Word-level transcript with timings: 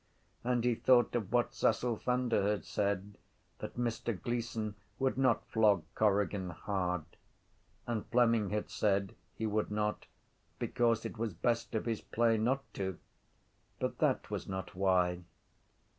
And 0.43 0.63
he 0.63 0.73
thought 0.73 1.13
of 1.13 1.31
what 1.31 1.53
Cecil 1.53 1.95
Thunder 1.97 2.41
had 2.41 2.65
said; 2.65 3.19
that 3.59 3.77
Mr 3.77 4.19
Gleeson 4.19 4.73
would 4.97 5.15
not 5.15 5.45
flog 5.45 5.83
Corrigan 5.93 6.49
hard. 6.49 7.05
And 7.85 8.03
Fleming 8.07 8.49
had 8.49 8.71
said 8.71 9.13
he 9.35 9.45
would 9.45 9.69
not 9.69 10.07
because 10.57 11.05
it 11.05 11.19
was 11.19 11.35
best 11.35 11.75
of 11.75 11.85
his 11.85 12.01
play 12.01 12.39
not 12.39 12.63
to. 12.73 12.97
But 13.79 13.99
that 13.99 14.31
was 14.31 14.47
not 14.47 14.73
why. 14.73 15.21